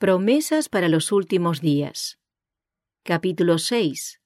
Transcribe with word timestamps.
Promesas 0.00 0.70
para 0.70 0.88
los 0.88 1.12
últimos 1.12 1.60
días. 1.60 2.18
Capítulo 3.02 3.58
6. 3.58 4.22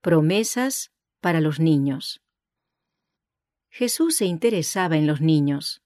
Promesas 0.00 0.90
para 1.20 1.40
los 1.40 1.60
niños. 1.60 2.20
Jesús 3.68 4.16
se 4.16 4.24
interesaba 4.24 4.96
en 4.96 5.06
los 5.06 5.20
niños. 5.20 5.80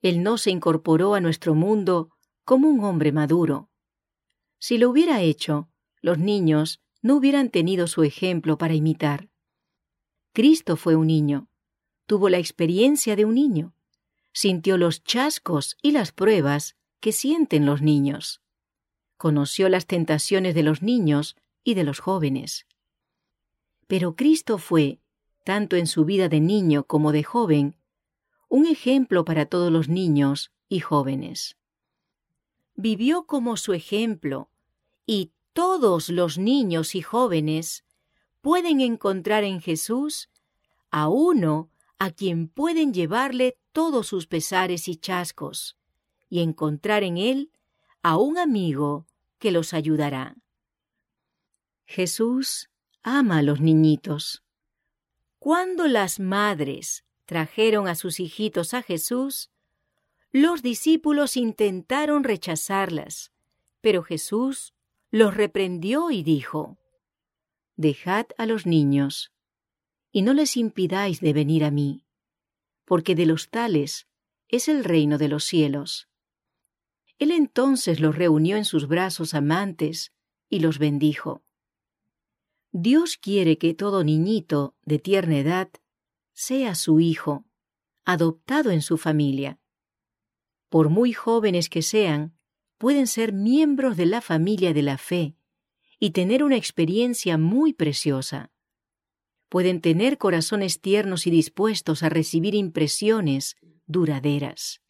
Él 0.00 0.22
no 0.22 0.38
se 0.38 0.50
incorporó 0.50 1.12
a 1.12 1.20
nuestro 1.20 1.54
mundo 1.54 2.08
como 2.46 2.70
un 2.70 2.82
hombre 2.84 3.12
maduro. 3.12 3.68
Si 4.58 4.78
lo 4.78 4.88
hubiera 4.88 5.20
hecho, 5.20 5.68
los 6.00 6.16
niños 6.16 6.80
no 7.02 7.16
hubieran 7.16 7.50
tenido 7.50 7.86
su 7.86 8.02
ejemplo 8.02 8.56
para 8.56 8.72
imitar. 8.72 9.28
Cristo 10.32 10.78
fue 10.78 10.96
un 10.96 11.08
niño, 11.08 11.50
tuvo 12.06 12.30
la 12.30 12.38
experiencia 12.38 13.14
de 13.14 13.26
un 13.26 13.34
niño, 13.34 13.74
sintió 14.32 14.78
los 14.78 15.04
chascos 15.04 15.76
y 15.82 15.90
las 15.90 16.12
pruebas 16.12 16.76
que 17.02 17.12
sienten 17.12 17.66
los 17.66 17.82
niños. 17.82 18.40
Conoció 19.16 19.68
las 19.68 19.86
tentaciones 19.86 20.54
de 20.54 20.62
los 20.62 20.82
niños 20.82 21.36
y 21.64 21.74
de 21.74 21.82
los 21.82 21.98
jóvenes. 21.98 22.64
Pero 23.88 24.14
Cristo 24.14 24.56
fue, 24.56 25.00
tanto 25.44 25.74
en 25.74 25.88
su 25.88 26.04
vida 26.04 26.28
de 26.28 26.40
niño 26.40 26.84
como 26.84 27.10
de 27.10 27.24
joven, 27.24 27.76
un 28.48 28.66
ejemplo 28.66 29.24
para 29.24 29.46
todos 29.46 29.72
los 29.72 29.88
niños 29.88 30.52
y 30.68 30.78
jóvenes. 30.78 31.56
Vivió 32.76 33.26
como 33.26 33.56
su 33.56 33.72
ejemplo 33.72 34.48
y 35.04 35.32
todos 35.52 36.08
los 36.08 36.38
niños 36.38 36.94
y 36.94 37.02
jóvenes 37.02 37.84
pueden 38.42 38.80
encontrar 38.80 39.42
en 39.42 39.60
Jesús 39.60 40.30
a 40.92 41.08
uno 41.08 41.68
a 41.98 42.12
quien 42.12 42.46
pueden 42.46 42.94
llevarle 42.94 43.58
todos 43.72 44.06
sus 44.06 44.28
pesares 44.28 44.86
y 44.86 44.96
chascos, 44.96 45.76
y 46.32 46.40
encontrar 46.40 47.04
en 47.04 47.18
él 47.18 47.50
a 48.02 48.16
un 48.16 48.38
amigo 48.38 49.06
que 49.38 49.50
los 49.50 49.74
ayudará. 49.74 50.34
Jesús 51.84 52.70
ama 53.02 53.40
a 53.40 53.42
los 53.42 53.60
niñitos. 53.60 54.42
Cuando 55.38 55.86
las 55.88 56.20
madres 56.20 57.04
trajeron 57.26 57.86
a 57.86 57.94
sus 57.94 58.18
hijitos 58.18 58.72
a 58.72 58.80
Jesús, 58.80 59.50
los 60.30 60.62
discípulos 60.62 61.36
intentaron 61.36 62.24
rechazarlas, 62.24 63.30
pero 63.82 64.02
Jesús 64.02 64.72
los 65.10 65.36
reprendió 65.36 66.10
y 66.10 66.22
dijo, 66.22 66.78
Dejad 67.76 68.24
a 68.38 68.46
los 68.46 68.64
niños, 68.64 69.32
y 70.10 70.22
no 70.22 70.32
les 70.32 70.56
impidáis 70.56 71.20
de 71.20 71.34
venir 71.34 71.62
a 71.62 71.70
mí, 71.70 72.06
porque 72.86 73.14
de 73.14 73.26
los 73.26 73.50
tales 73.50 74.06
es 74.48 74.68
el 74.68 74.82
reino 74.82 75.18
de 75.18 75.28
los 75.28 75.44
cielos. 75.44 76.08
Él 77.18 77.30
entonces 77.30 78.00
los 78.00 78.16
reunió 78.16 78.56
en 78.56 78.64
sus 78.64 78.88
brazos 78.88 79.34
amantes 79.34 80.12
y 80.48 80.60
los 80.60 80.78
bendijo. 80.78 81.42
Dios 82.72 83.16
quiere 83.16 83.58
que 83.58 83.74
todo 83.74 84.02
niñito 84.02 84.74
de 84.84 84.98
tierna 84.98 85.38
edad 85.38 85.70
sea 86.32 86.74
su 86.74 87.00
hijo, 87.00 87.44
adoptado 88.04 88.70
en 88.70 88.82
su 88.82 88.96
familia. 88.96 89.58
Por 90.68 90.88
muy 90.88 91.12
jóvenes 91.12 91.68
que 91.68 91.82
sean, 91.82 92.36
pueden 92.78 93.06
ser 93.06 93.32
miembros 93.32 93.96
de 93.96 94.06
la 94.06 94.20
familia 94.20 94.72
de 94.72 94.82
la 94.82 94.98
fe 94.98 95.36
y 95.98 96.10
tener 96.10 96.42
una 96.42 96.56
experiencia 96.56 97.38
muy 97.38 97.72
preciosa. 97.72 98.50
Pueden 99.48 99.80
tener 99.80 100.16
corazones 100.16 100.80
tiernos 100.80 101.26
y 101.26 101.30
dispuestos 101.30 102.02
a 102.02 102.08
recibir 102.08 102.54
impresiones 102.54 103.56
duraderas 103.86 104.82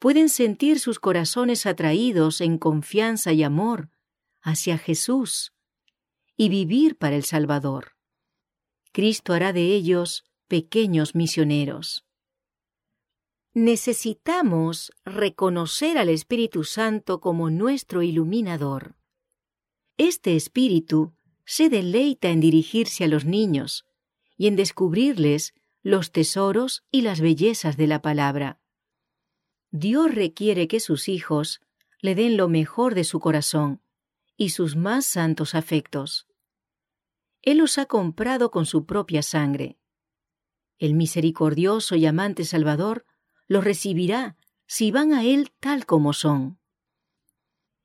pueden 0.00 0.30
sentir 0.30 0.80
sus 0.80 0.98
corazones 0.98 1.66
atraídos 1.66 2.40
en 2.40 2.58
confianza 2.58 3.32
y 3.32 3.42
amor 3.42 3.90
hacia 4.40 4.78
Jesús 4.78 5.52
y 6.36 6.48
vivir 6.48 6.96
para 6.96 7.16
el 7.16 7.24
Salvador. 7.24 7.96
Cristo 8.92 9.34
hará 9.34 9.52
de 9.52 9.74
ellos 9.74 10.24
pequeños 10.48 11.14
misioneros. 11.14 12.06
Necesitamos 13.52 14.90
reconocer 15.04 15.98
al 15.98 16.08
Espíritu 16.08 16.64
Santo 16.64 17.20
como 17.20 17.50
nuestro 17.50 18.02
iluminador. 18.02 18.96
Este 19.98 20.34
Espíritu 20.34 21.12
se 21.44 21.68
deleita 21.68 22.30
en 22.30 22.40
dirigirse 22.40 23.04
a 23.04 23.08
los 23.08 23.26
niños 23.26 23.84
y 24.38 24.46
en 24.46 24.56
descubrirles 24.56 25.52
los 25.82 26.10
tesoros 26.10 26.84
y 26.90 27.02
las 27.02 27.20
bellezas 27.20 27.76
de 27.76 27.86
la 27.86 28.00
palabra. 28.00 28.59
Dios 29.72 30.14
requiere 30.14 30.66
que 30.66 30.80
sus 30.80 31.08
hijos 31.08 31.60
le 32.00 32.14
den 32.14 32.36
lo 32.36 32.48
mejor 32.48 32.94
de 32.94 33.04
su 33.04 33.20
corazón 33.20 33.80
y 34.36 34.50
sus 34.50 34.74
más 34.74 35.06
santos 35.06 35.54
afectos. 35.54 36.26
Él 37.42 37.58
los 37.58 37.78
ha 37.78 37.86
comprado 37.86 38.50
con 38.50 38.66
su 38.66 38.84
propia 38.84 39.22
sangre. 39.22 39.78
El 40.78 40.94
misericordioso 40.94 41.94
y 41.94 42.06
amante 42.06 42.44
Salvador 42.44 43.04
los 43.46 43.64
recibirá 43.64 44.36
si 44.66 44.90
van 44.90 45.12
a 45.12 45.24
Él 45.24 45.52
tal 45.60 45.86
como 45.86 46.12
son. 46.12 46.58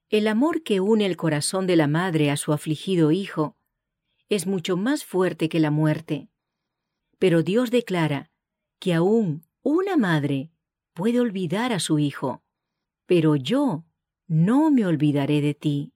El 0.09 0.27
amor 0.27 0.63
que 0.63 0.79
une 0.79 1.05
el 1.05 1.17
corazón 1.17 1.67
de 1.67 1.75
la 1.75 1.87
madre 1.87 2.31
a 2.31 2.37
su 2.37 2.53
afligido 2.53 3.11
hijo 3.11 3.57
es 4.29 4.47
mucho 4.47 4.77
más 4.77 5.03
fuerte 5.03 5.49
que 5.49 5.59
la 5.59 5.71
muerte. 5.71 6.29
Pero 7.19 7.43
Dios 7.43 7.69
declara 7.69 8.31
que 8.79 8.93
aún 8.93 9.45
una 9.61 9.97
madre 9.97 10.51
puede 10.95 11.19
olvidar 11.19 11.73
a 11.73 11.79
su 11.79 11.99
hijo, 11.99 12.41
pero 13.05 13.35
yo 13.35 13.85
no 14.27 14.71
me 14.71 14.85
olvidaré 14.85 15.41
de 15.41 15.53
ti. 15.53 15.93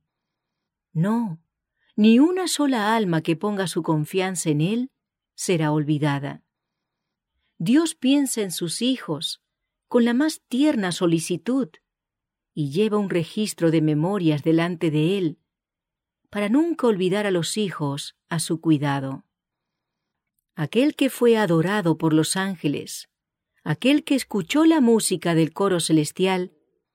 No, 0.93 1.41
ni 1.95 2.19
una 2.19 2.47
sola 2.47 2.95
alma 2.95 3.21
que 3.21 3.35
ponga 3.35 3.65
su 3.67 3.81
confianza 3.81 4.49
en 4.49 4.61
Él 4.61 4.91
será 5.35 5.71
olvidada. 5.71 6.43
Dios 7.57 7.95
piensa 7.95 8.41
en 8.41 8.51
sus 8.51 8.81
hijos 8.81 9.41
con 9.87 10.03
la 10.03 10.13
más 10.13 10.41
tierna 10.47 10.91
solicitud 10.91 11.69
y 12.53 12.71
lleva 12.71 12.97
un 12.97 13.09
registro 13.09 13.71
de 13.71 13.81
memorias 13.81 14.43
delante 14.43 14.91
de 14.91 15.17
Él 15.17 15.39
para 16.29 16.49
nunca 16.49 16.87
olvidar 16.87 17.25
a 17.25 17.31
los 17.31 17.57
hijos 17.57 18.17
a 18.27 18.39
su 18.39 18.59
cuidado. 18.59 19.23
Aquel 20.55 20.95
que 20.95 21.09
fue 21.09 21.37
adorado 21.37 21.97
por 21.97 22.13
los 22.13 22.35
ángeles, 22.35 23.08
aquel 23.69 24.03
que 24.03 24.15
escuchó 24.15 24.65
la 24.65 24.81
música 24.81 25.35
del 25.35 25.53
coro 25.53 25.79
celestial, 25.79 26.53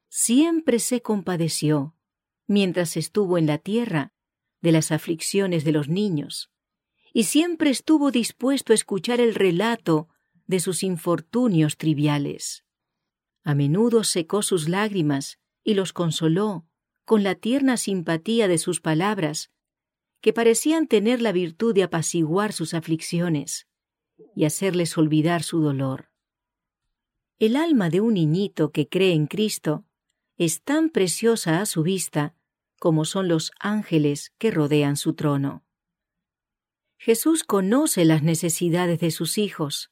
siempre 0.08 0.80
se 0.80 1.02
compadeció, 1.02 1.94
mientras 2.48 2.96
estuvo 2.96 3.38
en 3.38 3.46
la 3.46 3.58
tierra, 3.58 4.12
de 4.60 4.72
las 4.72 4.90
aflicciones 4.90 5.62
de 5.62 5.70
los 5.70 5.88
niños, 5.88 6.50
y 7.12 7.24
siempre 7.24 7.70
estuvo 7.70 8.10
dispuesto 8.10 8.72
a 8.72 8.74
escuchar 8.74 9.20
el 9.20 9.36
relato 9.36 10.08
de 10.48 10.58
sus 10.58 10.82
infortunios 10.82 11.76
triviales. 11.76 12.64
A 13.44 13.54
menudo 13.54 14.02
secó 14.02 14.42
sus 14.42 14.68
lágrimas 14.68 15.38
y 15.62 15.74
los 15.74 15.92
consoló 15.92 16.66
con 17.04 17.22
la 17.22 17.36
tierna 17.36 17.76
simpatía 17.76 18.48
de 18.48 18.58
sus 18.58 18.80
palabras, 18.80 19.52
que 20.20 20.32
parecían 20.32 20.88
tener 20.88 21.22
la 21.22 21.30
virtud 21.30 21.72
de 21.72 21.84
apaciguar 21.84 22.52
sus 22.52 22.74
aflicciones 22.74 23.68
y 24.34 24.44
hacerles 24.44 24.98
olvidar 24.98 25.44
su 25.44 25.60
dolor. 25.60 26.13
El 27.40 27.56
alma 27.56 27.90
de 27.90 28.00
un 28.00 28.14
niñito 28.14 28.70
que 28.70 28.88
cree 28.88 29.12
en 29.12 29.26
Cristo 29.26 29.84
es 30.36 30.62
tan 30.62 30.88
preciosa 30.88 31.60
a 31.60 31.66
su 31.66 31.82
vista 31.82 32.36
como 32.78 33.04
son 33.04 33.26
los 33.26 33.50
ángeles 33.58 34.32
que 34.38 34.52
rodean 34.52 34.96
su 34.96 35.14
trono. 35.14 35.64
Jesús 36.96 37.42
conoce 37.42 38.04
las 38.04 38.22
necesidades 38.22 39.00
de 39.00 39.10
sus 39.10 39.36
hijos 39.36 39.90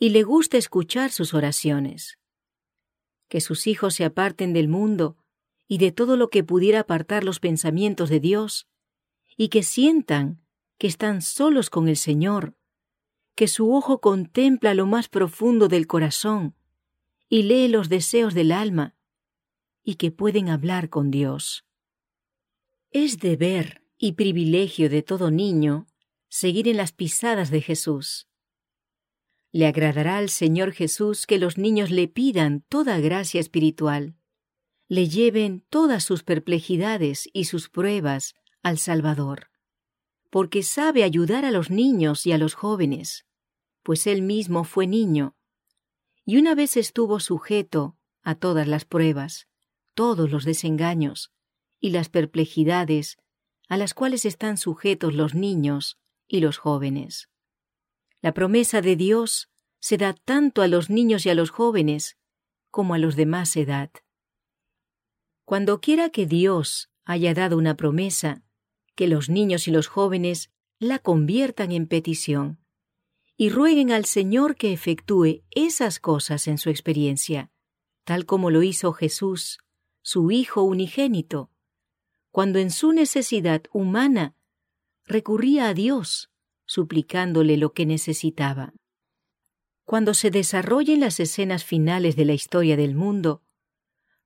y 0.00 0.08
le 0.08 0.24
gusta 0.24 0.56
escuchar 0.56 1.12
sus 1.12 1.32
oraciones. 1.32 2.18
Que 3.28 3.40
sus 3.40 3.68
hijos 3.68 3.94
se 3.94 4.04
aparten 4.04 4.52
del 4.52 4.66
mundo 4.66 5.16
y 5.68 5.78
de 5.78 5.92
todo 5.92 6.16
lo 6.16 6.28
que 6.28 6.42
pudiera 6.42 6.80
apartar 6.80 7.22
los 7.22 7.38
pensamientos 7.38 8.10
de 8.10 8.20
Dios, 8.20 8.68
y 9.36 9.48
que 9.48 9.62
sientan 9.62 10.44
que 10.76 10.88
están 10.88 11.22
solos 11.22 11.70
con 11.70 11.88
el 11.88 11.96
Señor, 11.96 12.56
que 13.36 13.46
su 13.48 13.72
ojo 13.72 14.00
contempla 14.00 14.74
lo 14.74 14.86
más 14.86 15.08
profundo 15.08 15.68
del 15.68 15.86
corazón 15.86 16.56
y 17.28 17.44
lee 17.44 17.68
los 17.68 17.88
deseos 17.88 18.34
del 18.34 18.52
alma 18.52 18.96
y 19.82 19.96
que 19.96 20.10
pueden 20.10 20.48
hablar 20.48 20.88
con 20.88 21.10
Dios. 21.10 21.64
Es 22.90 23.18
deber 23.18 23.82
y 23.98 24.12
privilegio 24.12 24.88
de 24.88 25.02
todo 25.02 25.30
niño 25.30 25.86
seguir 26.28 26.68
en 26.68 26.78
las 26.78 26.92
pisadas 26.92 27.50
de 27.50 27.60
Jesús. 27.60 28.28
Le 29.52 29.66
agradará 29.66 30.18
al 30.18 30.30
Señor 30.30 30.72
Jesús 30.72 31.26
que 31.26 31.38
los 31.38 31.58
niños 31.58 31.90
le 31.90 32.08
pidan 32.08 32.64
toda 32.68 32.98
gracia 32.98 33.40
espiritual, 33.40 34.16
le 34.88 35.08
lleven 35.08 35.64
todas 35.70 36.02
sus 36.02 36.24
perplejidades 36.24 37.28
y 37.32 37.44
sus 37.44 37.68
pruebas 37.68 38.34
al 38.62 38.78
Salvador, 38.78 39.50
porque 40.30 40.62
sabe 40.62 41.04
ayudar 41.04 41.44
a 41.44 41.50
los 41.50 41.70
niños 41.70 42.26
y 42.26 42.32
a 42.32 42.38
los 42.38 42.54
jóvenes, 42.54 43.26
pues 43.82 44.06
él 44.06 44.22
mismo 44.22 44.64
fue 44.64 44.86
niño 44.86 45.36
y 46.24 46.38
una 46.38 46.54
vez 46.54 46.76
estuvo 46.76 47.20
sujeto 47.20 47.96
a 48.22 48.34
todas 48.34 48.66
las 48.66 48.84
pruebas, 48.84 49.48
todos 49.94 50.30
los 50.30 50.44
desengaños 50.44 51.32
y 51.80 51.90
las 51.90 52.08
perplejidades 52.08 53.18
a 53.68 53.76
las 53.76 53.94
cuales 53.94 54.24
están 54.24 54.56
sujetos 54.56 55.14
los 55.14 55.34
niños 55.34 55.98
y 56.26 56.40
los 56.40 56.58
jóvenes. 56.58 57.28
La 58.20 58.32
promesa 58.32 58.80
de 58.80 58.96
Dios 58.96 59.50
se 59.80 59.98
da 59.98 60.14
tanto 60.14 60.62
a 60.62 60.68
los 60.68 60.88
niños 60.88 61.26
y 61.26 61.30
a 61.30 61.34
los 61.34 61.50
jóvenes 61.50 62.16
como 62.70 62.94
a 62.94 62.98
los 62.98 63.16
de 63.16 63.26
más 63.26 63.56
edad. 63.56 63.90
Cuando 65.44 65.80
quiera 65.80 66.08
que 66.08 66.26
Dios 66.26 66.90
haya 67.04 67.34
dado 67.34 67.58
una 67.58 67.76
promesa, 67.76 68.42
que 68.94 69.08
los 69.08 69.28
niños 69.28 69.68
y 69.68 69.70
los 69.70 69.88
jóvenes 69.88 70.50
la 70.78 70.98
conviertan 70.98 71.70
en 71.72 71.86
petición 71.86 72.63
y 73.36 73.48
rueguen 73.48 73.90
al 73.90 74.04
Señor 74.04 74.56
que 74.56 74.72
efectúe 74.72 75.42
esas 75.50 75.98
cosas 75.98 76.46
en 76.46 76.58
su 76.58 76.70
experiencia, 76.70 77.50
tal 78.04 78.26
como 78.26 78.50
lo 78.50 78.62
hizo 78.62 78.92
Jesús, 78.92 79.58
su 80.02 80.30
Hijo 80.30 80.62
unigénito, 80.62 81.50
cuando 82.30 82.58
en 82.58 82.70
su 82.70 82.92
necesidad 82.92 83.62
humana 83.72 84.36
recurría 85.06 85.68
a 85.68 85.74
Dios, 85.74 86.30
suplicándole 86.66 87.56
lo 87.56 87.72
que 87.72 87.86
necesitaba. 87.86 88.74
Cuando 89.84 90.14
se 90.14 90.30
desarrollen 90.30 91.00
las 91.00 91.20
escenas 91.20 91.64
finales 91.64 92.16
de 92.16 92.24
la 92.24 92.32
historia 92.32 92.76
del 92.76 92.94
mundo, 92.94 93.42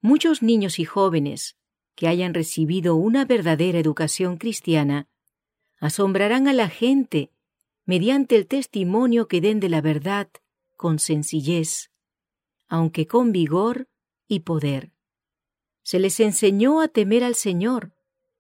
muchos 0.01 0.43
niños 0.43 0.79
y 0.79 0.85
jóvenes 0.85 1.57
que 1.97 2.07
hayan 2.07 2.33
recibido 2.33 2.95
una 2.95 3.25
verdadera 3.25 3.79
educación 3.79 4.37
cristiana 4.37 5.09
asombrarán 5.81 6.47
a 6.47 6.53
la 6.53 6.69
gente 6.69 7.33
mediante 7.89 8.37
el 8.37 8.47
testimonio 8.47 9.29
que 9.29 9.41
den 9.41 9.61
de 9.61 9.71
la 9.71 9.81
verdad 9.81 10.29
con 10.77 10.99
sencillez, 10.99 11.91
aunque 12.69 13.07
con 13.07 13.33
vigor 13.33 13.89
y 14.27 14.41
poder. 14.41 14.93
Se 15.83 15.99
les 15.99 16.21
enseñó 16.21 16.83
a 16.83 16.89
temer 16.89 17.25
al 17.25 17.35
Señor, 17.35 17.95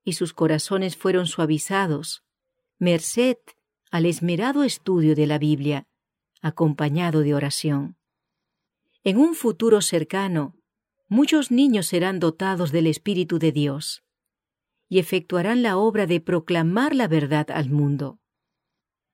y 0.04 0.12
sus 0.12 0.34
corazones 0.34 0.98
fueron 0.98 1.26
suavizados, 1.26 2.22
merced 2.78 3.38
al 3.90 4.04
esmerado 4.04 4.64
estudio 4.64 5.14
de 5.14 5.26
la 5.26 5.38
Biblia, 5.38 5.86
acompañado 6.42 7.20
de 7.20 7.34
oración. 7.34 7.96
En 9.02 9.16
un 9.16 9.34
futuro 9.34 9.80
cercano, 9.80 10.58
muchos 11.08 11.50
niños 11.50 11.86
serán 11.86 12.20
dotados 12.20 12.70
del 12.70 12.86
Espíritu 12.86 13.38
de 13.38 13.52
Dios 13.52 14.04
y 14.90 14.98
efectuarán 14.98 15.62
la 15.62 15.78
obra 15.78 16.06
de 16.06 16.20
proclamar 16.20 16.94
la 16.94 17.08
verdad 17.08 17.50
al 17.50 17.70
mundo. 17.70 18.20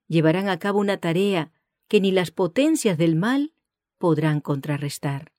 Llevarán 0.09 0.49
a 0.49 0.59
cabo 0.59 0.81
una 0.81 0.99
tarea 0.99 1.53
que 1.89 2.01
ni 2.01 2.13
las 2.13 2.31
potencias 2.31 2.97
del 2.99 3.17
mal 3.17 3.53
podrán 3.99 4.41
contrarrestar. 4.41 5.34